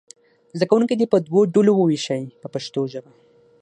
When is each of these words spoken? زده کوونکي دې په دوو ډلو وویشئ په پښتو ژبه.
زده 0.57 0.65
کوونکي 0.71 0.95
دې 0.97 1.05
په 1.13 1.17
دوو 1.27 1.41
ډلو 1.53 1.71
وویشئ 1.75 2.23
په 2.41 2.47
پښتو 2.53 2.81
ژبه. 2.93 3.11